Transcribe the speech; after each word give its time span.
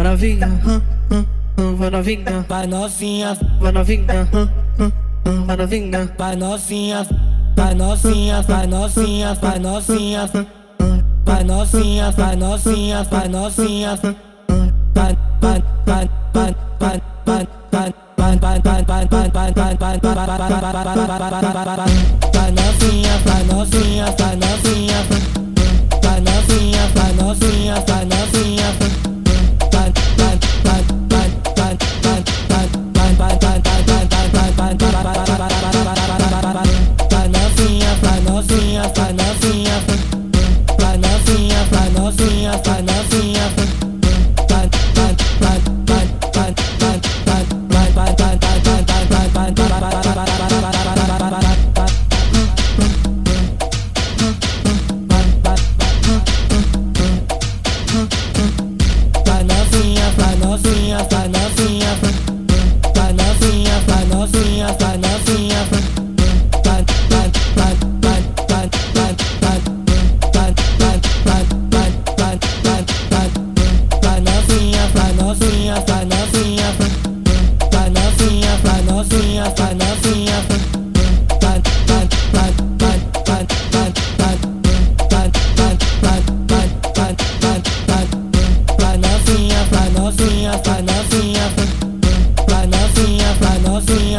vai 0.00 0.08
novinha, 0.08 0.46
hum, 0.46 0.80
hum, 1.10 1.26
hum, 1.58 1.76
vai 1.76 1.90
novinha, 1.90 2.44
vai 2.48 2.66
novinha, 2.66 3.36
vai 3.60 3.72
novinha, 3.72 4.28
hum, 4.32 4.48
hum, 4.78 4.92
hum, 5.26 5.44
vai 5.44 5.56
novinha, 5.56 6.10
vai 6.16 6.36
novinha, 6.36 7.06
vai 7.54 7.74
novinha, 7.74 8.54
vai 8.54 8.54
novinha, 8.56 9.34
vai 9.34 9.58
novinha, 9.58 10.34
vai 11.24 11.44
novinha, 11.44 12.12
vai 12.12 12.36
novinha, 12.36 13.04
vai 13.04 13.28
novinha, 13.28 13.98
vai 14.94 15.16
vai 15.40 15.62
vai 15.84 16.08
vai 16.32 16.54
vai 16.78 17.02
vai 17.26 17.42
vai 17.66 17.92
vai 18.16 18.32
vai 18.40 18.40
vai 18.40 18.60
vai 18.60 19.30
vai 19.30 19.52
vai 19.52 19.52
vai 19.52 19.70
vai 19.70 20.00
vai 22.32 22.50
novinha, 22.52 23.18
vai 23.18 23.44
novinha, 23.44 24.06
vai 24.18 24.36
novinha, 24.36 25.49
soon 60.62 60.84
you'll 60.88 61.04
find 61.04 61.39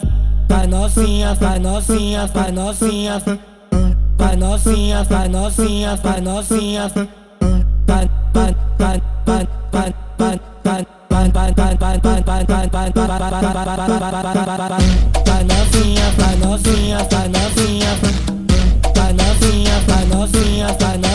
vai 0.49 0.67
novinha, 0.67 1.35
vai 1.35 1.59
novinha, 1.59 2.27
vai 2.27 2.53
novinha, 2.53 3.23
vai 4.17 4.37
novinha, 4.37 5.05
vai 5.05 5.29
novinha, 5.29 5.97
vai 5.97 6.21
novinha, 6.21 6.89
vai 6.89 7.09
vai 7.87 8.07
vai 8.07 8.14
vai 13.41 13.53
novinha, 15.45 16.11
vai 16.17 16.37
novinha, 16.37 16.37
vai 16.37 16.37
novinha, 16.37 16.99
vai 17.11 17.29
novinha, 17.29 17.99
vai 18.95 19.13
novinha, 19.13 19.81
vai 19.87 20.05
novinha, 20.07 20.67
vai 20.79 20.99
novinha. 20.99 21.14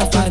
la 0.00 0.06
falda 0.06 0.29